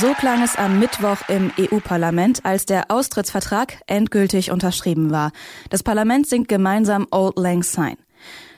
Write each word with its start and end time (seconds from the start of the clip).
So 0.00 0.14
klang 0.14 0.44
es 0.44 0.54
am 0.54 0.78
Mittwoch 0.78 1.28
im 1.28 1.50
EU-Parlament, 1.58 2.44
als 2.44 2.66
der 2.66 2.88
Austrittsvertrag 2.88 3.78
endgültig 3.88 4.52
unterschrieben 4.52 5.10
war. 5.10 5.32
Das 5.70 5.82
Parlament 5.82 6.28
singt 6.28 6.46
gemeinsam 6.46 7.08
Old 7.10 7.36
Lang 7.36 7.64
Syne. 7.64 7.96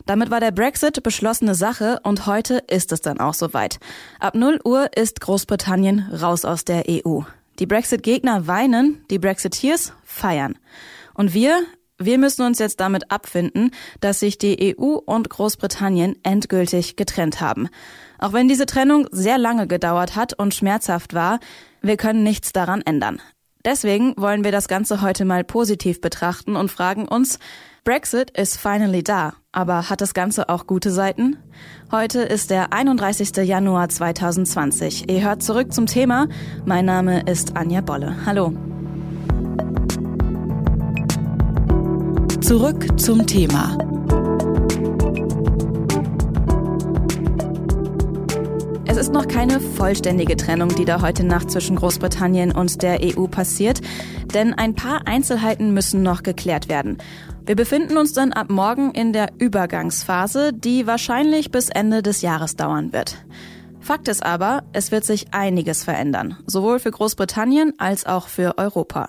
Damit 0.05 0.31
war 0.31 0.41
der 0.41 0.51
Brexit 0.51 1.03
beschlossene 1.03 1.55
Sache 1.55 1.99
und 2.03 2.27
heute 2.27 2.63
ist 2.69 2.93
es 2.93 3.01
dann 3.01 3.21
auch 3.21 3.33
soweit. 3.33 3.79
Ab 4.19 4.35
0 4.35 4.61
Uhr 4.67 4.95
ist 4.95 5.23
Großbritannien 5.23 6.11
raus 6.13 6.45
aus 6.45 6.67
der 6.67 6.85
EU. 6.87 7.23
Die 7.59 7.67
Brexit-Gegner 7.67 8.47
weinen, 8.47 9.03
die 9.11 9.19
Brexiteers 9.19 9.95
feiern. 10.05 10.59
Und 11.15 11.33
wir, 11.33 11.59
wir 11.97 12.19
müssen 12.19 12.43
uns 12.43 12.59
jetzt 12.59 12.81
damit 12.81 13.11
abfinden, 13.11 13.71
dass 14.01 14.21
sich 14.21 14.37
die 14.37 14.77
EU 14.79 14.97
und 14.97 15.31
Großbritannien 15.31 16.17
endgültig 16.23 16.97
getrennt 16.97 17.41
haben. 17.41 17.71
Auch 18.21 18.35
wenn 18.35 18.49
diese 18.49 18.67
Trennung 18.67 19.09
sehr 19.11 19.39
lange 19.39 19.67
gedauert 19.67 20.15
hat 20.15 20.35
und 20.35 20.55
schmerzhaft 20.55 21.15
war, 21.15 21.41
wir 21.81 21.97
können 21.97 22.23
nichts 22.23 22.53
daran 22.53 22.83
ändern. 22.83 23.21
Deswegen 23.65 24.15
wollen 24.17 24.45
wir 24.45 24.53
das 24.53 24.69
Ganze 24.69 25.01
heute 25.01 25.25
mal 25.25 25.43
positiv 25.43 26.01
betrachten 26.01 26.55
und 26.55 26.71
fragen 26.71 27.09
uns, 27.09 27.39
Brexit 27.83 28.31
ist 28.31 28.59
finally 28.59 29.03
da, 29.03 29.35
aber 29.53 29.89
hat 29.89 30.03
das 30.03 30.13
Ganze 30.13 30.51
auch 30.51 30.67
gute 30.67 30.91
Seiten? 30.91 31.39
Heute 31.91 32.21
ist 32.21 32.51
der 32.51 32.75
31. 32.75 33.37
Januar 33.37 33.89
2020. 33.89 35.11
Ihr 35.11 35.23
hört 35.23 35.43
zurück 35.43 35.73
zum 35.73 35.87
Thema. 35.87 36.29
Mein 36.67 36.85
Name 36.85 37.23
ist 37.23 37.57
Anja 37.57 37.81
Bolle. 37.81 38.15
Hallo. 38.27 38.53
Zurück 42.43 43.01
zum 43.01 43.27
Thema. 43.27 43.90
Ist 49.01 49.15
noch 49.15 49.29
keine 49.29 49.61
vollständige 49.61 50.37
Trennung, 50.37 50.69
die 50.75 50.85
da 50.85 51.01
heute 51.01 51.25
Nacht 51.25 51.51
zwischen 51.51 51.77
Großbritannien 51.77 52.53
und 52.53 52.83
der 52.83 53.01
EU 53.01 53.29
passiert, 53.29 53.81
denn 54.35 54.53
ein 54.53 54.75
paar 54.75 55.07
Einzelheiten 55.07 55.73
müssen 55.73 56.03
noch 56.03 56.23
geklärt 56.23 56.69
werden. 56.69 56.99
Wir 57.47 57.57
befinden 57.57 57.97
uns 57.97 58.13
dann 58.13 58.35
ab 58.35 58.51
morgen 58.51 58.91
in 58.91 59.15
der 59.15 59.31
Übergangsphase, 59.39 60.53
die 60.53 60.87
wahrscheinlich 60.87 61.51
bis 61.51 61.71
Ende 61.71 62.03
des 62.03 62.21
Jahres 62.21 62.57
dauern 62.57 62.93
wird. 62.93 63.25
Fakt 63.81 64.07
ist 64.07 64.23
aber, 64.23 64.65
es 64.75 64.93
wird 64.93 65.07
sich 65.07 65.33
einiges 65.33 65.83
verändern, 65.83 66.37
sowohl 66.47 66.79
für 66.79 66.91
Großbritannien 66.91 67.73
als 67.79 68.05
auch 68.05 68.29
für 68.29 68.59
Europa. 68.59 69.09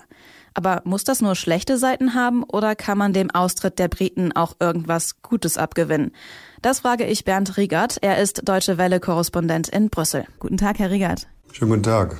Aber 0.54 0.82
muss 0.84 1.04
das 1.04 1.22
nur 1.22 1.34
schlechte 1.34 1.78
Seiten 1.78 2.14
haben 2.14 2.44
oder 2.44 2.74
kann 2.74 2.98
man 2.98 3.12
dem 3.12 3.30
Austritt 3.30 3.78
der 3.78 3.88
Briten 3.88 4.32
auch 4.32 4.54
irgendwas 4.60 5.22
Gutes 5.22 5.56
abgewinnen? 5.56 6.12
Das 6.60 6.80
frage 6.80 7.04
ich 7.04 7.24
Bernd 7.24 7.56
Riegert. 7.56 7.98
Er 8.02 8.18
ist 8.18 8.48
Deutsche 8.48 8.78
Welle-Korrespondent 8.78 9.68
in 9.68 9.88
Brüssel. 9.90 10.26
Guten 10.38 10.58
Tag, 10.58 10.78
Herr 10.78 10.90
Riegert. 10.90 11.26
Schönen 11.52 11.70
guten 11.70 11.82
Tag. 11.82 12.18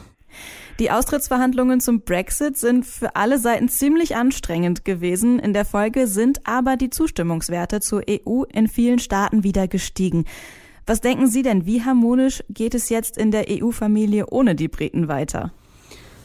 Die 0.78 0.90
Austrittsverhandlungen 0.90 1.80
zum 1.80 2.00
Brexit 2.00 2.56
sind 2.56 2.86
für 2.86 3.14
alle 3.16 3.38
Seiten 3.38 3.68
ziemlich 3.68 4.16
anstrengend 4.16 4.84
gewesen. 4.84 5.38
In 5.38 5.52
der 5.52 5.64
Folge 5.64 6.06
sind 6.06 6.46
aber 6.46 6.76
die 6.76 6.90
Zustimmungswerte 6.90 7.80
zur 7.80 8.02
EU 8.08 8.44
in 8.44 8.68
vielen 8.68 8.98
Staaten 8.98 9.44
wieder 9.44 9.68
gestiegen. 9.68 10.24
Was 10.86 11.00
denken 11.00 11.28
Sie 11.28 11.42
denn, 11.42 11.66
wie 11.66 11.84
harmonisch 11.84 12.42
geht 12.48 12.74
es 12.74 12.88
jetzt 12.88 13.16
in 13.16 13.30
der 13.30 13.44
EU-Familie 13.48 14.26
ohne 14.30 14.54
die 14.54 14.68
Briten 14.68 15.06
weiter? 15.06 15.52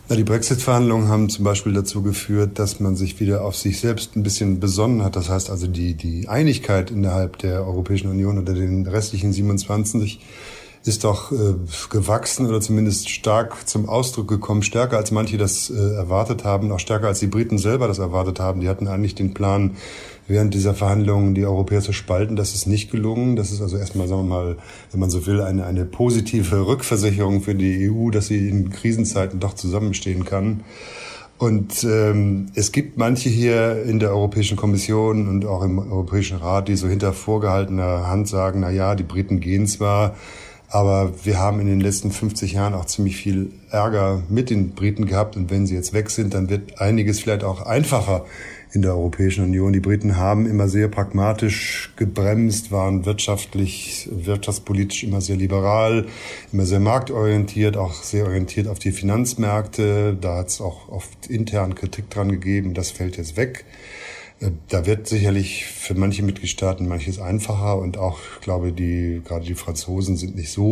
Na, 0.09 0.16
die 0.16 0.23
Brexit-Verhandlungen 0.23 1.09
haben 1.09 1.28
zum 1.29 1.44
Beispiel 1.44 1.73
dazu 1.73 2.01
geführt, 2.01 2.59
dass 2.59 2.79
man 2.79 2.95
sich 2.95 3.19
wieder 3.19 3.44
auf 3.44 3.57
sich 3.57 3.81
selbst 3.81 4.16
ein 4.16 4.23
bisschen 4.23 4.62
besonnen 4.62 5.03
hat. 5.03 5.18
Das 5.18 5.28
heißt 5.28 5.50
also, 5.50 5.68
die, 5.68 5.95
die 5.95 6.29
Einigkeit 6.29 6.91
innerhalb 6.91 7.38
der 7.40 7.66
Europäischen 7.66 8.09
Union 8.09 8.38
oder 8.38 8.53
den 8.53 8.88
restlichen 8.88 9.34
27 9.34 10.22
ist 10.84 11.04
doch 11.04 11.32
äh, 11.32 11.56
gewachsen 11.90 12.48
oder 12.48 12.62
zumindest 12.62 13.10
stark 13.10 13.68
zum 13.68 13.90
Ausdruck 13.90 14.28
gekommen, 14.28 14.64
stärker 14.64 14.98
als 14.98 15.12
manche 15.12 15.38
das 15.38 15.70
äh, 15.70 15.76
erwartet 15.96 16.44
haben, 16.44 16.72
auch 16.72 16.80
stärker 16.80 17.08
als 17.08 17.20
die 17.20 17.28
Briten 17.28 17.58
selber 17.58 17.88
das 17.88 18.00
erwartet 18.00 18.40
haben. 18.40 18.62
Die 18.62 18.70
hatten 18.70 18.88
eigentlich 18.88 19.16
den 19.16 19.34
Plan, 19.34 19.76
während 20.28 20.54
dieser 20.54 20.74
Verhandlungen 20.74 21.36
die 21.36 21.46
Europäer 21.46 21.82
zu 21.82 21.94
spalten. 21.94 22.36
Das 22.36 22.54
ist 22.54 22.68
nicht 22.68 22.92
gelungen. 22.92 23.36
Das 23.36 23.52
ist 23.52 23.62
also 23.62 23.78
erstmal, 23.78 24.08
sagen 24.08 24.24
wir 24.24 24.36
mal, 24.36 24.58
wenn 24.92 25.00
man 25.00 25.10
so 25.10 25.26
will, 25.26 25.42
eine, 25.42 25.66
eine 25.66 25.86
positive 25.86 26.68
Rückversicherung 26.68 27.42
für 27.42 27.56
die 27.56 27.90
EU, 27.90 28.09
dass 28.12 28.28
sie 28.28 28.50
in 28.50 28.70
Krisenzeiten 28.70 29.40
doch 29.40 29.54
zusammenstehen 29.54 30.26
kann. 30.26 30.64
Und 31.38 31.84
ähm, 31.84 32.48
es 32.56 32.72
gibt 32.72 32.98
manche 32.98 33.30
hier 33.30 33.84
in 33.84 34.00
der 34.00 34.09
Europäischen 34.09 34.58
Kommission 34.58 35.28
und 35.28 35.46
auch 35.46 35.62
im 35.62 35.78
Europäischen 35.78 36.38
Rat, 36.38 36.68
die 36.68 36.76
so 36.76 36.88
hinter 36.88 37.14
vorgehaltener 37.14 38.08
Hand 38.08 38.28
sagen, 38.28 38.62
na 38.62 38.72
ja, 38.72 38.96
die 38.96 39.04
Briten 39.04 39.40
gehen 39.40 39.68
zwar, 39.68 40.16
aber 40.69 41.13
wir 41.23 41.39
haben 41.39 41.61
in 41.61 41.67
den 41.67 41.79
letzten 41.79 42.11
50 42.11 42.53
Jahren 42.53 42.73
auch 42.73 42.85
ziemlich 42.85 43.16
viel 43.16 43.51
Ärger 43.72 44.23
mit 44.29 44.50
den 44.50 44.72
Briten 44.72 45.05
gehabt. 45.05 45.38
Und 45.38 45.50
wenn 45.50 45.66
sie 45.66 45.75
jetzt 45.75 45.94
weg 45.94 46.09
sind, 46.09 46.33
dann 46.33 46.50
wird 46.50 46.81
einiges 46.81 47.22
vielleicht 47.22 47.45
auch 47.45 47.66
einfacher 47.66 48.25
in 48.73 48.81
der 48.81 48.91
Europäischen 48.91 49.45
Union. 49.45 49.72
Die 49.72 49.79
Briten 49.79 50.17
haben 50.17 50.45
immer 50.45 50.67
sehr 50.67 50.89
pragmatisch 50.89 51.94
gebremst, 51.95 52.69
waren 52.72 53.05
wirtschaftlich, 53.05 54.09
wirtschaftspolitisch 54.11 55.05
immer 55.05 55.22
sehr 55.22 55.38
liberal, 55.38 56.05
immer 56.51 56.66
sehr 56.66 56.81
marktorientiert, 56.81 57.78
auch 57.78 57.94
sehr 57.94 58.25
orientiert 58.25 58.67
auf 58.67 58.79
die 58.79 58.91
Finanzmärkte. 58.91 60.17
Da 60.19 60.38
hat 60.38 60.49
es 60.49 60.59
auch 60.59 60.89
oft 60.89 61.28
intern 61.28 61.75
Kritik 61.75 62.09
dran 62.09 62.29
gegeben. 62.29 62.73
Das 62.73 62.91
fällt 62.91 63.16
jetzt 63.16 63.38
weg. 63.38 63.63
Da 64.70 64.86
wird 64.86 65.08
sicherlich 65.08 65.66
für 65.66 65.96
manche 65.96 66.22
Mitgliedstaaten 66.22 66.88
manches 66.88 67.20
einfacher 67.20 67.80
und 67.80 67.98
auch, 67.98 68.20
ich 68.36 68.42
glaube, 68.42 68.72
die, 68.72 69.22
gerade 69.25 69.46
die 69.46 69.56
Franzosen 69.56 70.16
sind 70.16 70.36
nicht 70.36 70.52
so 70.52 70.64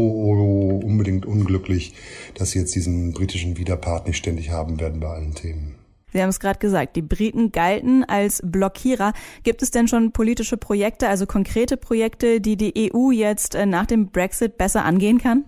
unbedingt 0.84 1.26
unglücklich, 1.26 1.94
dass 2.36 2.52
sie 2.52 2.60
jetzt 2.60 2.76
diesen 2.76 3.14
britischen 3.14 3.58
Widerpart 3.58 4.06
nicht 4.06 4.18
ständig 4.18 4.52
haben 4.52 4.80
werden 4.80 5.00
bei 5.00 5.08
allen 5.08 5.34
Themen. 5.34 5.76
Sie 6.14 6.22
haben 6.22 6.30
es 6.30 6.40
gerade 6.40 6.60
gesagt, 6.60 6.96
die 6.96 7.02
Briten 7.02 7.52
galten 7.52 8.04
als 8.06 8.42
Blockierer. 8.42 9.14
Gibt 9.44 9.62
es 9.62 9.72
denn 9.72 9.88
schon 9.88 10.14
politische 10.14 10.56
Projekte, 10.56 11.10
also 11.10 11.26
konkrete 11.26 11.76
Projekte, 11.76 12.40
die 12.40 12.56
die 12.56 12.94
EU 12.94 13.12
jetzt 13.12 13.56
äh, 13.56 13.66
nach 13.66 13.86
dem 13.86 14.12
Brexit 14.12 14.58
besser 14.58 14.86
angehen 14.86 15.18
kann? 15.18 15.44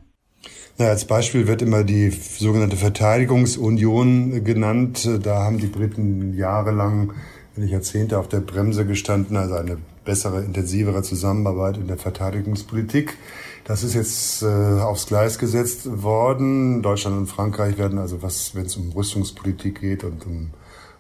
Na, 0.78 0.88
als 0.88 1.06
Beispiel 1.06 1.48
wird 1.48 1.62
immer 1.62 1.84
die 1.84 2.10
sogenannte 2.10 2.76
Verteidigungsunion 2.76 4.44
genannt. 4.44 5.08
Da 5.24 5.44
haben 5.44 5.58
die 5.58 5.68
Briten 5.68 6.34
jahrelang 6.34 7.14
wenn 7.58 7.68
Jahrzehnte 7.68 8.20
auf 8.20 8.28
der 8.28 8.40
Bremse 8.40 8.86
gestanden, 8.86 9.36
also 9.36 9.56
eine 9.56 9.78
bessere, 10.06 10.42
intensivere 10.44 11.02
Zusammenarbeit 11.02 11.78
in 11.78 11.88
der 11.88 11.98
Verteidigungspolitik. 11.98 13.18
Das 13.66 13.84
ist 13.84 13.96
jetzt 13.96 14.44
äh, 14.44 14.46
aufs 14.46 15.08
Gleis 15.08 15.40
gesetzt 15.40 16.04
worden. 16.04 16.82
Deutschland 16.82 17.18
und 17.18 17.28
Frankreich 17.28 17.78
werden 17.78 17.98
also, 17.98 18.22
was, 18.22 18.56
wenn 18.56 18.66
es 18.66 18.78
um 18.78 18.92
Rüstungspolitik 18.92 19.82
geht 19.82 20.04
und 20.04 20.26
um 20.26 20.50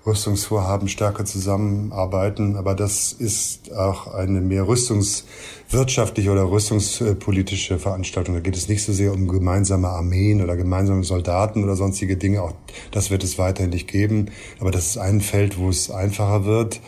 Rüstungsvorhaben 0.08 0.88
stärker 0.88 1.26
zusammenarbeiten. 1.26 2.56
Aber 2.56 2.74
das 2.74 3.14
ist 3.14 3.74
auch 3.74 4.08
eine 4.14 4.42
mehr 4.42 4.68
rüstungswirtschaftliche 4.68 6.32
oder 6.32 6.50
rüstungspolitische 6.50 7.78
Veranstaltung. 7.78 8.34
Da 8.34 8.42
geht 8.42 8.56
es 8.56 8.70
nicht 8.70 8.84
so 8.84 8.94
sehr 8.94 9.14
um 9.14 9.28
gemeinsame 9.28 9.90
Armeen 9.90 10.42
oder 10.42 10.56
gemeinsame 10.56 11.04
Soldaten 11.04 11.64
oder 11.64 11.76
sonstige 11.76 12.18
Dinge. 12.18 12.42
Auch 12.42 12.54
das 12.92 13.12
wird 13.12 13.24
es 13.24 13.38
weiterhin 13.38 13.72
nicht 13.72 13.88
geben. 13.88 14.32
Aber 14.60 14.72
das 14.72 14.88
ist 14.88 14.98
ein 14.98 15.22
Feld, 15.22 15.60
wo 15.60 15.70
es 15.70 15.92
einfacher 15.92 16.46
wird. 16.46 16.80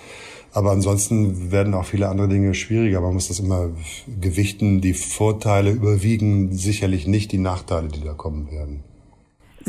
Aber 0.52 0.72
ansonsten 0.72 1.52
werden 1.52 1.74
auch 1.74 1.86
viele 1.86 2.10
andere 2.10 2.28
Dinge 2.28 2.54
schwieriger. 2.56 3.02
Man 3.02 3.14
muss 3.14 3.28
das 3.28 3.40
immer 3.40 3.70
gewichten. 4.20 4.82
Die 4.82 4.94
Vorteile 4.94 5.72
überwiegen 5.72 6.54
sicherlich 6.54 7.06
nicht 7.06 7.32
die 7.32 7.38
Nachteile, 7.38 7.90
die 7.90 8.02
da 8.02 8.14
kommen 8.14 8.50
werden. 8.50 8.84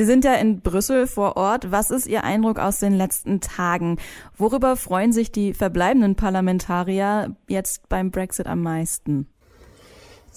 Sie 0.00 0.06
sind 0.06 0.25
ja 0.25 0.32
in 0.37 0.62
Brüssel 0.62 1.06
vor 1.06 1.37
Ort. 1.37 1.73
Was 1.73 1.91
ist 1.91 2.06
Ihr 2.06 2.25
Eindruck 2.25 2.58
aus 2.58 2.79
den 2.79 2.94
letzten 2.94 3.43
Tagen? 3.43 3.99
Worüber 4.38 4.76
freuen 4.76 5.12
sich 5.12 5.31
die 5.31 5.52
verbleibenden 5.52 6.17
Parlamentarier 6.17 7.37
jetzt 7.49 7.87
beim 7.91 8.11
Brexit 8.11 8.47
am 8.47 8.62
meisten? 8.62 9.26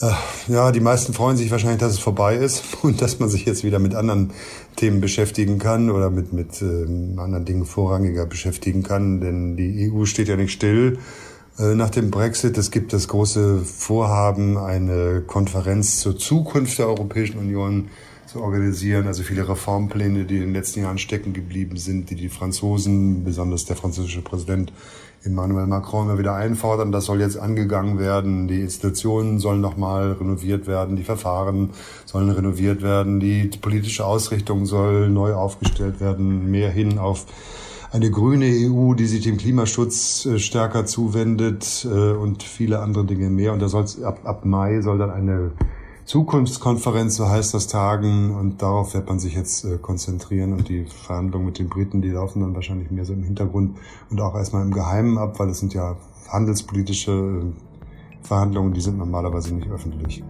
Äh, 0.02 0.12
ja, 0.50 0.74
die 0.74 0.82
meisten 0.82 1.14
freuen 1.14 1.38
sich 1.38 1.50
wahrscheinlich, 1.50 1.80
dass 1.80 1.94
es 1.94 2.00
vorbei 2.00 2.36
ist 2.36 2.62
und 2.84 3.02
dass 3.02 3.20
man 3.20 3.30
sich 3.30 3.46
jetzt 3.46 3.64
wieder 3.64 3.80
mit 3.80 3.96
anderen 3.96 4.32
Themen 4.76 5.00
beschäftigen 5.00 5.60
kann 5.60 5.90
oder 5.90 6.10
mit, 6.10 6.34
mit 6.34 6.62
ähm, 6.62 7.18
anderen 7.18 7.46
Dingen 7.46 7.64
vorrangiger 7.64 8.26
beschäftigen 8.26 8.84
kann. 8.84 9.22
Denn 9.22 9.56
die 9.56 9.90
EU 9.90 10.04
steht 10.04 10.28
ja 10.28 10.36
nicht 10.36 10.52
still 10.52 11.00
äh, 11.58 11.74
nach 11.74 11.90
dem 11.90 12.12
Brexit. 12.12 12.58
Es 12.58 12.70
gibt 12.70 12.92
das 12.92 13.08
große 13.08 13.60
Vorhaben, 13.60 14.58
eine 14.58 15.24
Konferenz 15.26 16.02
zur 16.02 16.18
Zukunft 16.18 16.80
der 16.80 16.88
Europäischen 16.88 17.38
Union 17.38 17.88
zu 18.26 18.42
organisieren. 18.42 19.08
Also 19.08 19.24
viele 19.24 19.48
Reformpläne, 19.48 20.26
die 20.26 20.38
in 20.38 20.42
den 20.42 20.54
letzten 20.54 20.82
Jahren 20.82 20.98
stecken 20.98 21.34
geblieben 21.34 21.78
sind, 21.78 22.10
die 22.10 22.16
die 22.16 22.30
Franzosen, 22.30 23.24
besonders 23.24 23.66
der 23.66 23.76
französische 23.76 24.22
Präsident 24.22 24.74
Emmanuel 25.26 25.68
Macron 25.68 26.08
immer 26.08 26.20
wieder 26.20 26.36
einfordern. 26.36 26.92
Das 26.92 27.06
soll 27.06 27.22
jetzt 27.22 27.38
angegangen 27.38 27.98
werden. 27.98 28.48
Die 28.48 28.62
Institutionen 28.62 29.40
sollen 29.40 29.62
nochmal 29.62 30.14
renoviert 30.14 30.68
werden. 30.68 30.96
Die 30.96 31.04
Verfahren 31.04 31.70
sollen 32.06 32.30
renoviert 32.30 32.82
werden. 32.82 33.20
Die 33.20 33.48
politische 33.62 34.06
Ausrichtung 34.06 34.66
soll 34.66 35.10
neu 35.10 35.34
aufgestellt 35.34 36.02
werden. 36.02 36.52
Mehr 36.52 36.70
hin 36.70 36.98
auf 37.00 37.26
eine 37.94 38.10
grüne 38.10 38.48
EU, 38.48 38.96
die 38.96 39.06
sich 39.06 39.24
dem 39.24 39.38
Klimaschutz 39.38 40.26
äh, 40.26 40.40
stärker 40.40 40.86
zuwendet 40.86 41.86
äh, 41.86 42.12
und 42.14 42.42
viele 42.42 42.80
andere 42.80 43.06
Dinge 43.06 43.30
mehr. 43.30 43.54
Und 43.54 43.62
da 43.62 43.70
soll 43.70 43.86
ab, 44.04 44.22
ab 44.24 44.46
Mai 44.46 44.82
soll 44.82 44.98
dann 44.98 45.12
eine 45.12 45.52
Zukunftskonferenz, 46.06 47.16
so 47.16 47.30
heißt 47.30 47.54
das, 47.54 47.68
tagen 47.68 48.36
und 48.36 48.62
darauf 48.62 48.94
wird 48.94 49.08
man 49.08 49.20
sich 49.20 49.36
jetzt 49.36 49.64
äh, 49.64 49.78
konzentrieren 49.78 50.54
und 50.54 50.68
die 50.68 50.86
Verhandlungen 50.86 51.46
mit 51.46 51.60
den 51.60 51.70
Briten, 51.70 52.02
die 52.02 52.10
laufen 52.10 52.42
dann 52.42 52.54
wahrscheinlich 52.56 52.92
mehr 52.92 53.06
so 53.06 53.14
im 53.14 53.24
Hintergrund 53.24 53.78
und 54.10 54.20
auch 54.20 54.36
erstmal 54.36 54.64
im 54.64 54.72
Geheimen 54.72 55.18
ab, 55.18 55.40
weil 55.40 55.50
es 55.50 55.60
sind 55.60 55.74
ja 55.74 55.96
handelspolitische 56.30 57.12
äh, 57.12 58.26
Verhandlungen, 58.26 58.74
die 58.74 58.82
sind 58.82 58.98
normalerweise 58.98 59.54
nicht 59.56 59.70
öffentlich. 59.70 60.24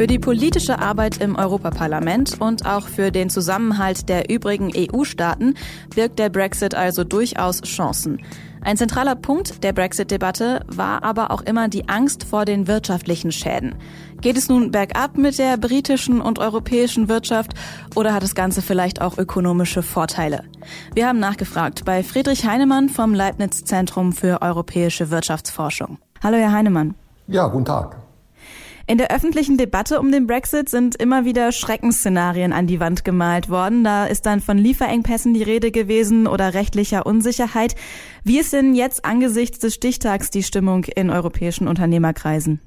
Für 0.00 0.06
die 0.06 0.18
politische 0.18 0.78
Arbeit 0.78 1.18
im 1.18 1.36
Europaparlament 1.36 2.40
und 2.40 2.64
auch 2.64 2.88
für 2.88 3.10
den 3.10 3.28
Zusammenhalt 3.28 4.08
der 4.08 4.30
übrigen 4.30 4.72
EU-Staaten 4.74 5.56
birgt 5.94 6.18
der 6.18 6.30
Brexit 6.30 6.74
also 6.74 7.04
durchaus 7.04 7.60
Chancen. 7.60 8.22
Ein 8.62 8.78
zentraler 8.78 9.14
Punkt 9.14 9.62
der 9.62 9.74
Brexit-Debatte 9.74 10.64
war 10.68 11.04
aber 11.04 11.30
auch 11.30 11.42
immer 11.42 11.68
die 11.68 11.90
Angst 11.90 12.24
vor 12.24 12.46
den 12.46 12.66
wirtschaftlichen 12.66 13.30
Schäden. 13.30 13.74
Geht 14.22 14.38
es 14.38 14.48
nun 14.48 14.70
bergab 14.70 15.18
mit 15.18 15.38
der 15.38 15.58
britischen 15.58 16.22
und 16.22 16.38
europäischen 16.38 17.10
Wirtschaft 17.10 17.52
oder 17.94 18.14
hat 18.14 18.22
das 18.22 18.34
Ganze 18.34 18.62
vielleicht 18.62 19.02
auch 19.02 19.18
ökonomische 19.18 19.82
Vorteile? 19.82 20.44
Wir 20.94 21.08
haben 21.08 21.20
nachgefragt 21.20 21.84
bei 21.84 22.02
Friedrich 22.02 22.46
Heinemann 22.46 22.88
vom 22.88 23.12
Leibniz 23.12 23.64
Zentrum 23.64 24.14
für 24.14 24.40
europäische 24.40 25.10
Wirtschaftsforschung. 25.10 25.98
Hallo, 26.22 26.38
Herr 26.38 26.52
Heinemann. 26.52 26.94
Ja, 27.26 27.48
guten 27.48 27.66
Tag. 27.66 28.09
In 28.90 28.98
der 28.98 29.14
öffentlichen 29.14 29.56
Debatte 29.56 30.00
um 30.00 30.10
den 30.10 30.26
Brexit 30.26 30.68
sind 30.68 30.96
immer 30.96 31.24
wieder 31.24 31.52
Schreckensszenarien 31.52 32.52
an 32.52 32.66
die 32.66 32.80
Wand 32.80 33.04
gemalt 33.04 33.48
worden. 33.48 33.84
Da 33.84 34.06
ist 34.06 34.26
dann 34.26 34.40
von 34.40 34.58
Lieferengpässen 34.58 35.32
die 35.32 35.44
Rede 35.44 35.70
gewesen 35.70 36.26
oder 36.26 36.54
rechtlicher 36.54 37.06
Unsicherheit. 37.06 37.76
Wie 38.24 38.40
ist 38.40 38.52
denn 38.52 38.74
jetzt 38.74 39.04
angesichts 39.04 39.60
des 39.60 39.74
Stichtags 39.74 40.30
die 40.30 40.42
Stimmung 40.42 40.82
in 40.82 41.08
europäischen 41.08 41.68
Unternehmerkreisen? 41.68 42.58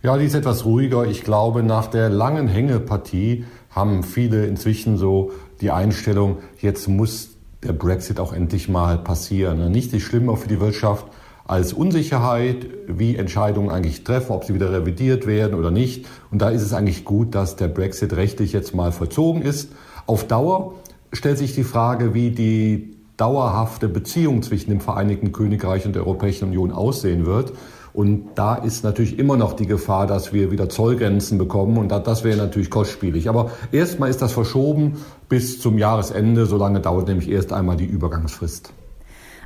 Ja, 0.00 0.16
die 0.16 0.26
ist 0.26 0.36
etwas 0.36 0.64
ruhiger. 0.64 1.06
Ich 1.06 1.24
glaube, 1.24 1.64
nach 1.64 1.88
der 1.88 2.08
langen 2.08 2.46
Hängepartie 2.46 3.44
haben 3.70 4.04
viele 4.04 4.46
inzwischen 4.46 4.96
so 4.96 5.32
die 5.60 5.72
Einstellung, 5.72 6.38
jetzt 6.60 6.86
muss 6.86 7.30
der 7.64 7.72
Brexit 7.72 8.20
auch 8.20 8.32
endlich 8.32 8.68
mal 8.68 8.96
passieren. 8.96 9.72
Nicht 9.72 9.90
die 9.90 10.00
schlimmer 10.00 10.36
für 10.36 10.46
die 10.46 10.60
Wirtschaft, 10.60 11.06
als 11.46 11.72
Unsicherheit, 11.72 12.66
wie 12.88 13.16
Entscheidungen 13.16 13.70
eigentlich 13.70 14.04
treffen, 14.04 14.32
ob 14.32 14.44
sie 14.44 14.54
wieder 14.54 14.72
revidiert 14.72 15.26
werden 15.26 15.54
oder 15.54 15.70
nicht. 15.70 16.06
Und 16.30 16.40
da 16.40 16.48
ist 16.48 16.62
es 16.62 16.72
eigentlich 16.72 17.04
gut, 17.04 17.34
dass 17.34 17.56
der 17.56 17.68
Brexit 17.68 18.14
rechtlich 18.14 18.52
jetzt 18.52 18.74
mal 18.74 18.92
vollzogen 18.92 19.42
ist. 19.42 19.70
Auf 20.06 20.26
Dauer 20.26 20.74
stellt 21.12 21.38
sich 21.38 21.54
die 21.54 21.64
Frage, 21.64 22.14
wie 22.14 22.30
die 22.30 22.94
dauerhafte 23.16 23.88
Beziehung 23.88 24.42
zwischen 24.42 24.70
dem 24.70 24.80
Vereinigten 24.80 25.32
Königreich 25.32 25.86
und 25.86 25.94
der 25.94 26.02
Europäischen 26.06 26.48
Union 26.48 26.72
aussehen 26.72 27.26
wird. 27.26 27.52
Und 27.92 28.30
da 28.34 28.56
ist 28.56 28.82
natürlich 28.82 29.20
immer 29.20 29.36
noch 29.36 29.52
die 29.52 29.66
Gefahr, 29.66 30.08
dass 30.08 30.32
wir 30.32 30.50
wieder 30.50 30.68
Zollgrenzen 30.68 31.38
bekommen. 31.38 31.78
Und 31.78 31.90
das 31.90 32.24
wäre 32.24 32.36
natürlich 32.36 32.68
kostspielig. 32.68 33.28
Aber 33.28 33.52
erstmal 33.70 34.10
ist 34.10 34.20
das 34.20 34.32
verschoben 34.32 34.96
bis 35.28 35.60
zum 35.60 35.78
Jahresende. 35.78 36.46
Solange 36.46 36.80
dauert 36.80 37.06
nämlich 37.06 37.30
erst 37.30 37.52
einmal 37.52 37.76
die 37.76 37.84
Übergangsfrist. 37.84 38.72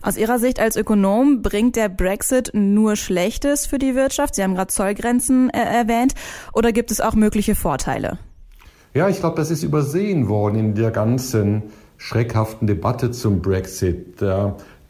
Aus 0.03 0.17
Ihrer 0.17 0.39
Sicht 0.39 0.61
als 0.61 0.77
Ökonom 0.77 1.43
bringt 1.43 1.77
der 1.77 1.89
Brexit 1.89 2.51
nur 2.55 2.97
Schlechtes 2.97 3.67
für 3.67 3.79
die 3.79 3.95
Wirtschaft? 3.95 4.35
Sie 4.35 4.43
haben 4.43 4.55
gerade 4.55 4.73
Zollgrenzen 4.73 5.51
äh, 5.51 5.59
erwähnt. 5.59 6.15
Oder 6.53 6.73
gibt 6.73 6.91
es 6.91 7.01
auch 7.01 7.15
mögliche 7.15 7.55
Vorteile? 7.55 8.19
Ja, 8.95 9.09
ich 9.09 9.21
glaube, 9.21 9.37
das 9.37 9.51
ist 9.51 9.63
übersehen 9.63 10.29
worden 10.29 10.59
in 10.59 10.75
der 10.75 10.91
ganzen 10.91 11.65
schreckhaften 11.99 12.67
Debatte 12.67 13.11
zum 13.11 13.43
Brexit. 13.43 14.21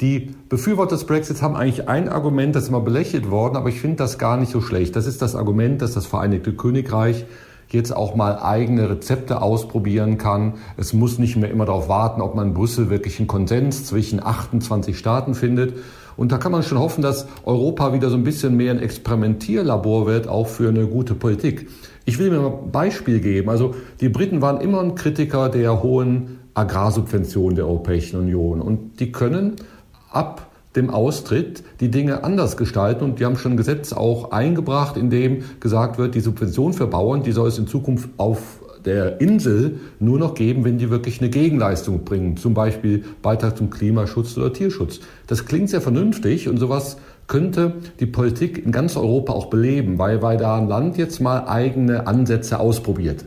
Die 0.01 0.31
Befürworter 0.49 0.95
des 0.95 1.05
Brexits 1.05 1.43
haben 1.43 1.57
eigentlich 1.57 1.89
ein 1.89 2.09
Argument, 2.09 2.55
das 2.55 2.65
ist 2.65 2.69
immer 2.69 2.81
belächelt 2.81 3.31
worden, 3.31 3.57
aber 3.57 3.69
ich 3.69 3.81
finde 3.81 3.97
das 3.97 4.17
gar 4.19 4.37
nicht 4.37 4.53
so 4.53 4.61
schlecht. 4.61 4.95
Das 4.95 5.07
ist 5.07 5.21
das 5.23 5.35
Argument, 5.35 5.83
dass 5.83 5.95
das 5.95 6.07
Vereinigte 6.07 6.53
Königreich 6.53 7.27
jetzt 7.71 7.95
auch 7.95 8.15
mal 8.15 8.39
eigene 8.39 8.89
Rezepte 8.91 9.43
ausprobieren 9.43 10.19
kann. 10.19 10.55
Es 10.77 10.93
muss 10.93 11.19
nicht 11.19 11.37
mehr 11.37 11.51
immer 11.51 11.67
darauf 11.67 11.89
warten, 11.89 12.21
ob 12.21 12.35
man 12.35 12.49
in 12.49 12.55
Brüssel 12.55 12.91
wirklich 12.91 13.19
einen 13.19 13.29
Konsens 13.29 13.85
zwischen 13.85 14.25
28 14.25 14.99
Staaten 14.99 15.35
findet. 15.35 15.75
Und 16.17 16.33
da 16.33 16.39
kann 16.39 16.51
man 16.51 16.63
schon 16.63 16.79
hoffen, 16.79 17.03
dass 17.03 17.29
Europa 17.45 17.93
wieder 17.93 18.11
so 18.11 18.17
ein 18.17 18.25
bisschen 18.25 18.57
mehr 18.57 18.73
ein 18.73 18.81
Experimentierlabor 18.81 20.07
wird, 20.07 20.27
auch 20.29 20.49
für 20.49 20.69
eine 20.69 20.87
gute 20.87 21.15
Politik. 21.15 21.69
Ich 22.07 22.19
will 22.19 22.31
mir 22.31 22.41
mal 22.41 22.53
ein 22.65 22.73
Beispiel 22.73 23.21
geben. 23.21 23.51
Also 23.51 23.75
die 24.01 24.09
Briten 24.09 24.43
waren 24.43 24.61
immer 24.61 24.81
ein 24.81 24.95
Kritiker 24.95 25.49
der 25.49 25.83
hohen 25.83 26.41
Agrarsubventionen 26.55 27.55
der 27.55 27.67
Europäischen 27.67 28.19
Union. 28.19 28.61
Und 28.61 28.99
die 28.99 29.13
können 29.13 29.57
ab 30.11 30.48
dem 30.79 30.91
Austritt 30.91 31.63
die 31.81 31.91
Dinge 31.91 32.25
anders 32.25 32.57
gestalten. 32.57 33.05
Und 33.05 33.21
die 33.21 33.25
haben 33.25 33.37
schon 33.37 33.53
ein 33.53 33.57
Gesetz 33.57 33.93
auch 33.93 34.31
eingebracht, 34.31 34.97
in 34.97 35.11
dem 35.11 35.43
gesagt 35.61 35.99
wird, 35.99 36.15
die 36.15 36.21
Subvention 36.21 36.73
für 36.73 36.87
Bauern, 36.87 37.23
die 37.23 37.33
soll 37.33 37.49
es 37.49 37.59
in 37.59 37.67
Zukunft 37.67 38.09
auf 38.17 38.61
der 38.85 39.21
Insel 39.21 39.81
nur 39.99 40.19
noch 40.19 40.35
geben, 40.35 40.65
wenn 40.65 40.79
die 40.79 40.89
wirklich 40.89 41.21
eine 41.21 41.31
Gegenleistung 41.31 42.05
bringen, 42.05 42.37
zum 42.37 42.55
Beispiel 42.55 43.05
Beitrag 43.23 43.57
zum 43.57 43.71
Klimaschutz 43.71 44.37
oder 44.39 44.53
Tierschutz. 44.53 45.01
Das 45.27 45.45
klingt 45.47 45.69
sehr 45.69 45.81
vernünftig 45.81 46.49
und 46.49 46.59
sowas 46.59 46.97
könnte 47.27 47.75
die 48.01 48.07
Politik 48.07 48.65
in 48.65 48.73
ganz 48.73 48.97
Europa 48.97 49.33
auch 49.33 49.47
beleben, 49.47 49.99
weil, 49.99 50.23
weil 50.23 50.39
da 50.39 50.57
ein 50.57 50.69
Land 50.69 50.97
jetzt 50.97 51.21
mal 51.21 51.47
eigene 51.47 52.07
Ansätze 52.07 52.59
ausprobiert. 52.59 53.27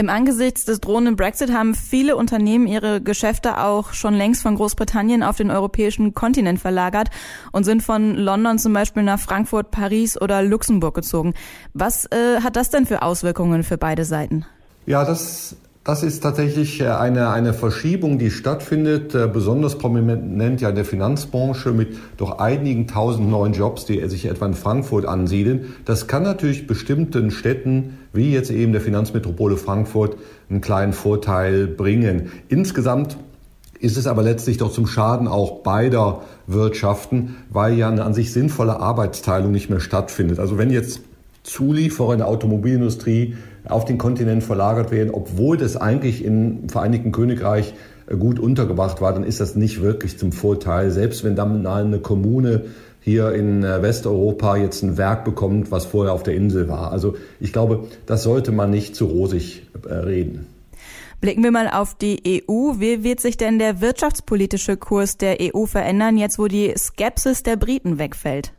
Im 0.00 0.08
Angesichts 0.08 0.64
des 0.64 0.80
drohenden 0.80 1.14
Brexit 1.14 1.52
haben 1.52 1.74
viele 1.74 2.16
Unternehmen 2.16 2.66
ihre 2.66 3.02
Geschäfte 3.02 3.58
auch 3.58 3.92
schon 3.92 4.14
längst 4.14 4.40
von 4.40 4.54
Großbritannien 4.54 5.22
auf 5.22 5.36
den 5.36 5.50
europäischen 5.50 6.14
Kontinent 6.14 6.58
verlagert 6.58 7.10
und 7.52 7.64
sind 7.64 7.82
von 7.82 8.14
London 8.14 8.58
zum 8.58 8.72
Beispiel 8.72 9.02
nach 9.02 9.20
Frankfurt, 9.20 9.70
Paris 9.70 10.18
oder 10.18 10.42
Luxemburg 10.42 10.94
gezogen. 10.94 11.34
Was 11.74 12.06
äh, 12.06 12.40
hat 12.42 12.56
das 12.56 12.70
denn 12.70 12.86
für 12.86 13.02
Auswirkungen 13.02 13.62
für 13.62 13.76
beide 13.76 14.06
Seiten? 14.06 14.46
Ja, 14.86 15.04
das 15.04 15.56
das 15.82 16.02
ist 16.02 16.22
tatsächlich 16.22 16.80
äh, 16.80 16.88
eine, 16.88 17.30
eine 17.30 17.54
Verschiebung, 17.54 18.18
die 18.18 18.30
stattfindet, 18.30 19.14
äh, 19.14 19.26
besonders 19.26 19.78
prominent 19.78 20.60
ja 20.60 20.68
in 20.68 20.74
der 20.74 20.84
Finanzbranche 20.84 21.72
mit 21.72 21.96
doch 22.18 22.38
einigen 22.38 22.86
tausend 22.86 23.30
neuen 23.30 23.54
Jobs, 23.54 23.86
die 23.86 24.06
sich 24.08 24.26
etwa 24.26 24.46
in 24.46 24.54
Frankfurt 24.54 25.06
ansiedeln. 25.06 25.74
Das 25.86 26.06
kann 26.06 26.22
natürlich 26.22 26.66
bestimmten 26.66 27.30
Städten, 27.30 27.98
wie 28.12 28.32
jetzt 28.32 28.50
eben 28.50 28.72
der 28.72 28.82
Finanzmetropole 28.82 29.56
Frankfurt, 29.56 30.16
einen 30.50 30.60
kleinen 30.60 30.92
Vorteil 30.92 31.66
bringen. 31.66 32.30
Insgesamt 32.48 33.16
ist 33.78 33.96
es 33.96 34.06
aber 34.06 34.22
letztlich 34.22 34.58
doch 34.58 34.70
zum 34.70 34.86
Schaden 34.86 35.26
auch 35.26 35.62
beider 35.62 36.20
Wirtschaften, 36.46 37.36
weil 37.48 37.78
ja 37.78 37.88
eine 37.88 38.04
an 38.04 38.12
sich 38.12 38.34
sinnvolle 38.34 38.78
Arbeitsteilung 38.78 39.50
nicht 39.50 39.70
mehr 39.70 39.80
stattfindet. 39.80 40.38
Also 40.38 40.58
wenn 40.58 40.70
jetzt 40.70 41.00
Zulieferer 41.42 42.12
in 42.12 42.18
der 42.18 42.28
Automobilindustrie 42.28 43.34
auf 43.68 43.84
den 43.84 43.98
Kontinent 43.98 44.42
verlagert 44.42 44.90
werden, 44.90 45.10
obwohl 45.12 45.56
das 45.56 45.76
eigentlich 45.76 46.24
im 46.24 46.68
Vereinigten 46.68 47.12
Königreich 47.12 47.74
äh, 48.06 48.16
gut 48.16 48.38
untergebracht 48.38 49.00
war, 49.00 49.12
dann 49.12 49.24
ist 49.24 49.40
das 49.40 49.56
nicht 49.56 49.82
wirklich 49.82 50.18
zum 50.18 50.32
Vorteil. 50.32 50.90
Selbst 50.90 51.24
wenn 51.24 51.36
dann 51.36 51.66
eine 51.66 51.98
Kommune 51.98 52.64
hier 53.00 53.32
in 53.32 53.64
äh, 53.64 53.82
Westeuropa 53.82 54.56
jetzt 54.56 54.82
ein 54.82 54.96
Werk 54.96 55.24
bekommt, 55.24 55.70
was 55.70 55.86
vorher 55.86 56.12
auf 56.12 56.22
der 56.22 56.34
Insel 56.34 56.68
war. 56.68 56.92
Also 56.92 57.16
ich 57.40 57.52
glaube, 57.52 57.88
das 58.06 58.22
sollte 58.22 58.52
man 58.52 58.70
nicht 58.70 58.94
zu 58.94 59.06
rosig 59.06 59.66
äh, 59.88 59.92
reden. 59.92 60.46
Blicken 61.20 61.42
wir 61.42 61.50
mal 61.50 61.68
auf 61.68 61.94
die 61.94 62.42
EU. 62.48 62.78
Wie 62.78 63.04
wird 63.04 63.20
sich 63.20 63.36
denn 63.36 63.58
der 63.58 63.82
wirtschaftspolitische 63.82 64.78
Kurs 64.78 65.18
der 65.18 65.36
EU 65.38 65.66
verändern, 65.66 66.16
jetzt 66.16 66.38
wo 66.38 66.46
die 66.46 66.72
Skepsis 66.78 67.42
der 67.42 67.56
Briten 67.56 67.98
wegfällt? 67.98 68.52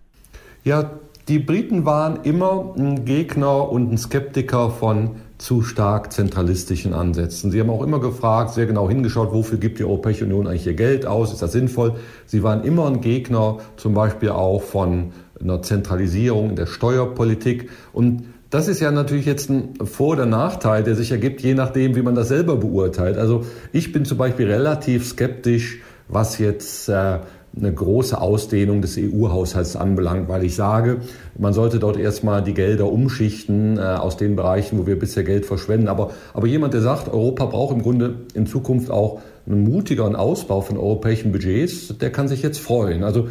Ja, 0.64 1.00
die 1.28 1.40
Briten 1.40 1.86
waren 1.86 2.20
immer 2.24 2.74
ein 2.78 3.06
Gegner 3.06 3.70
und 3.70 3.92
ein 3.92 3.98
Skeptiker 3.98 4.70
von 4.70 5.12
zu 5.38 5.64
stark 5.64 6.14
zentralistischen 6.14 6.94
Ansätzen. 6.94 7.52
Sie 7.52 7.60
haben 7.60 7.70
auch 7.70 7.84
immer 7.84 8.00
gefragt, 8.00 8.54
sehr 8.54 8.68
genau 8.68 8.88
hingeschaut, 8.88 9.34
wofür 9.34 9.58
gibt 9.58 9.80
die 9.80 9.84
Europäische 9.84 10.26
Union 10.26 10.48
eigentlich 10.48 10.68
ihr 10.68 10.76
Geld 10.76 11.06
aus? 11.06 11.34
Ist 11.34 11.42
das 11.42 11.52
sinnvoll? 11.52 11.96
Sie 12.28 12.44
waren 12.44 12.64
immer 12.64 12.86
ein 12.86 13.02
Gegner 13.02 13.58
zum 13.76 13.94
Beispiel 13.94 14.30
auch 14.30 14.62
von 14.62 15.12
einer 15.40 15.62
Zentralisierung 15.62 16.52
in 16.52 16.56
der 16.56 16.68
Steuerpolitik. 16.68 17.70
Und 17.92 18.26
das 18.52 18.68
ist 18.68 18.82
ja 18.82 18.92
natürlich 18.92 19.26
jetzt 19.26 19.50
ein 19.50 19.74
Vor- 19.84 20.14
oder 20.14 20.26
Nachteil, 20.26 20.84
der 20.84 20.96
sich 20.96 21.12
ergibt, 21.12 21.42
je 21.42 21.54
nachdem, 21.54 21.96
wie 21.96 22.02
man 22.02 22.16
das 22.16 22.28
selber 22.28 22.58
beurteilt. 22.58 23.18
Also 23.18 23.46
ich 23.72 23.92
bin 23.92 24.06
zum 24.06 24.18
Beispiel 24.18 24.48
relativ 24.48 25.08
skeptisch, 25.08 25.80
was 26.08 26.38
jetzt 26.38 26.90
äh, 26.90 27.20
eine 27.56 27.74
große 27.74 28.20
Ausdehnung 28.20 28.82
des 28.82 28.98
EU-Haushalts 28.98 29.76
anbelangt, 29.76 30.30
weil 30.30 30.46
ich 30.46 30.56
sage, 30.56 31.02
man 31.38 31.54
sollte 31.54 31.80
dort 31.80 31.98
erstmal 31.98 32.42
die 32.42 32.54
Gelder 32.54 32.90
umschichten 32.90 33.78
äh, 33.78 33.82
aus 33.82 34.16
den 34.16 34.36
Bereichen, 34.38 34.80
wo 34.80 34.88
wir 34.88 34.98
bisher 34.98 35.24
Geld 35.24 35.46
verschwenden. 35.46 35.90
Aber, 35.90 36.12
aber 36.34 36.48
jemand, 36.48 36.74
der 36.74 36.82
sagt, 36.82 37.10
Europa 37.10 37.46
braucht 37.46 37.76
im 37.76 37.82
Grunde 37.82 38.16
in 38.34 38.48
Zukunft 38.48 38.90
auch 38.90 39.20
einen 39.46 39.64
mutigeren 39.64 40.16
Ausbau 40.16 40.62
von 40.62 40.78
europäischen 40.78 41.32
Budgets, 41.32 41.98
der 41.98 42.12
kann 42.12 42.30
sich 42.30 42.42
jetzt 42.42 42.60
freuen. 42.60 43.04
Also 43.04 43.28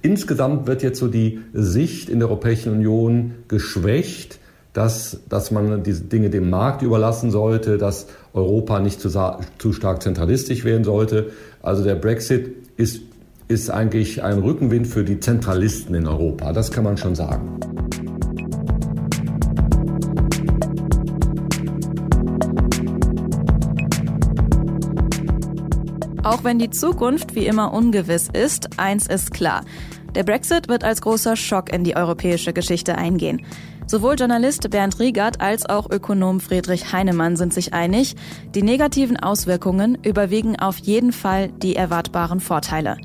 insgesamt 0.00 0.66
wird 0.66 0.82
jetzt 0.82 0.98
so 0.98 1.08
die 1.08 1.40
Sicht 1.52 2.08
in 2.08 2.20
der 2.20 2.28
Europäischen 2.28 2.72
Union 2.72 3.34
geschwächt, 3.48 4.38
dass, 4.72 5.20
dass 5.28 5.50
man 5.50 5.82
diese 5.82 6.04
Dinge 6.04 6.30
dem 6.30 6.48
Markt 6.50 6.82
überlassen 6.82 7.30
sollte, 7.30 7.76
dass 7.78 8.06
Europa 8.32 8.80
nicht 8.80 9.00
zu, 9.00 9.10
zu 9.58 9.72
stark 9.72 10.02
zentralistisch 10.02 10.64
werden 10.64 10.84
sollte. 10.84 11.32
Also 11.62 11.82
der 11.82 11.96
Brexit 11.96 12.54
ist 12.76 13.02
ist 13.48 13.70
eigentlich 13.70 14.22
ein 14.22 14.38
Rückenwind 14.38 14.86
für 14.86 15.04
die 15.04 15.20
Zentralisten 15.20 15.94
in 15.94 16.06
Europa. 16.06 16.52
Das 16.52 16.70
kann 16.70 16.84
man 16.84 16.98
schon 16.98 17.14
sagen. 17.14 17.58
Auch 26.22 26.44
wenn 26.44 26.58
die 26.58 26.68
Zukunft 26.68 27.34
wie 27.34 27.46
immer 27.46 27.72
ungewiss 27.72 28.28
ist, 28.30 28.78
eins 28.78 29.06
ist 29.06 29.32
klar. 29.32 29.64
Der 30.14 30.24
Brexit 30.24 30.68
wird 30.68 30.84
als 30.84 31.00
großer 31.00 31.36
Schock 31.36 31.72
in 31.72 31.84
die 31.84 31.96
europäische 31.96 32.52
Geschichte 32.52 32.96
eingehen. 32.98 33.40
Sowohl 33.86 34.16
Journalist 34.18 34.68
Bernd 34.68 35.00
Riegert 35.00 35.40
als 35.40 35.64
auch 35.64 35.90
Ökonom 35.90 36.40
Friedrich 36.40 36.92
Heinemann 36.92 37.36
sind 37.36 37.54
sich 37.54 37.72
einig, 37.72 38.14
die 38.54 38.62
negativen 38.62 39.16
Auswirkungen 39.16 39.96
überwiegen 40.02 40.58
auf 40.58 40.76
jeden 40.76 41.12
Fall 41.12 41.48
die 41.48 41.76
erwartbaren 41.76 42.40
Vorteile. 42.40 42.98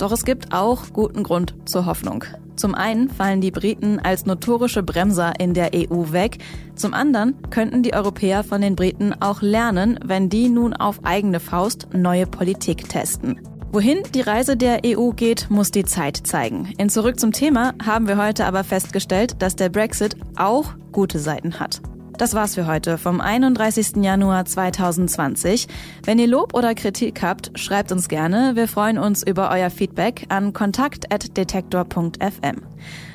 Doch 0.00 0.12
es 0.12 0.24
gibt 0.24 0.54
auch 0.54 0.94
guten 0.94 1.22
Grund 1.22 1.54
zur 1.66 1.84
Hoffnung. 1.84 2.24
Zum 2.56 2.74
einen 2.74 3.10
fallen 3.10 3.42
die 3.42 3.50
Briten 3.50 3.98
als 3.98 4.24
notorische 4.24 4.82
Bremser 4.82 5.38
in 5.38 5.52
der 5.52 5.72
EU 5.74 6.12
weg, 6.12 6.38
zum 6.74 6.94
anderen 6.94 7.36
könnten 7.50 7.82
die 7.82 7.92
Europäer 7.92 8.42
von 8.42 8.62
den 8.62 8.76
Briten 8.76 9.12
auch 9.20 9.42
lernen, 9.42 10.00
wenn 10.02 10.30
die 10.30 10.48
nun 10.48 10.72
auf 10.72 11.04
eigene 11.04 11.38
Faust 11.38 11.88
neue 11.92 12.26
Politik 12.26 12.88
testen. 12.88 13.40
Wohin 13.72 14.02
die 14.14 14.22
Reise 14.22 14.56
der 14.56 14.80
EU 14.86 15.10
geht, 15.10 15.50
muss 15.50 15.70
die 15.70 15.84
Zeit 15.84 16.16
zeigen. 16.16 16.72
In 16.78 16.88
Zurück 16.88 17.20
zum 17.20 17.32
Thema 17.32 17.74
haben 17.84 18.08
wir 18.08 18.16
heute 18.16 18.46
aber 18.46 18.64
festgestellt, 18.64 19.42
dass 19.42 19.54
der 19.54 19.68
Brexit 19.68 20.16
auch 20.34 20.72
gute 20.92 21.18
Seiten 21.18 21.60
hat. 21.60 21.82
Das 22.20 22.34
war's 22.34 22.54
für 22.54 22.66
heute 22.66 22.98
vom 22.98 23.22
31. 23.22 23.96
Januar 23.96 24.44
2020. 24.44 25.66
Wenn 26.04 26.18
ihr 26.18 26.26
Lob 26.26 26.52
oder 26.52 26.74
Kritik 26.74 27.22
habt, 27.22 27.58
schreibt 27.58 27.92
uns 27.92 28.10
gerne. 28.10 28.56
Wir 28.56 28.68
freuen 28.68 28.98
uns 28.98 29.22
über 29.22 29.50
euer 29.50 29.70
Feedback 29.70 30.26
an 30.28 30.52
kontakt.detektor.fm. 30.52 32.56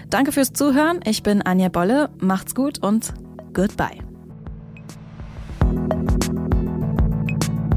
Danke 0.10 0.32
fürs 0.32 0.54
Zuhören. 0.54 1.02
Ich 1.06 1.22
bin 1.22 1.44
Anja 1.44 1.70
Bolle. 1.70 2.10
Macht's 2.18 2.56
gut 2.56 2.82
und 2.82 3.14
goodbye. 3.54 4.00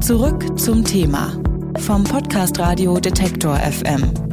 Zurück 0.01 0.59
zum 0.59 0.83
Thema 0.83 1.39
vom 1.77 2.05
Podcast 2.05 2.57
Radio 2.57 2.99
Detektor 2.99 3.55
FM. 3.55 4.28